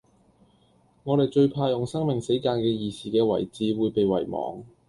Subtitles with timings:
[1.03, 4.63] 我地最怕用生命死諫既義士既遺志會被遺忘